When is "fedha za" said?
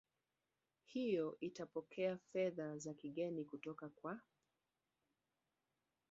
2.17-2.93